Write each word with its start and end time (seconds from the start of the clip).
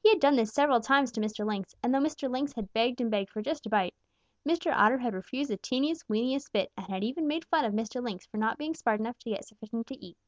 He 0.00 0.08
had 0.08 0.18
done 0.18 0.34
this 0.34 0.52
several 0.52 0.80
times 0.80 1.12
to 1.12 1.20
Mr. 1.20 1.46
Lynx, 1.46 1.72
and 1.84 1.94
though 1.94 2.00
Mr. 2.00 2.28
Lynx 2.28 2.52
had 2.54 2.72
begged 2.72 3.00
and 3.00 3.12
begged 3.12 3.30
for 3.30 3.40
just 3.40 3.64
a 3.64 3.68
bite, 3.68 3.94
Mr. 4.44 4.74
Otter 4.76 4.98
had 4.98 5.14
refused 5.14 5.50
the 5.50 5.56
teeniest, 5.56 6.08
weeniest 6.08 6.52
bit 6.52 6.72
and 6.76 6.88
had 6.88 7.04
even 7.04 7.28
made 7.28 7.44
fun 7.44 7.64
of 7.64 7.72
Mr. 7.72 8.02
Lynx 8.02 8.26
for 8.26 8.38
not 8.38 8.58
being 8.58 8.74
smart 8.74 8.98
enough 8.98 9.20
to 9.20 9.30
get 9.30 9.44
sufficient 9.46 9.86
to 9.86 10.04
eat. 10.04 10.18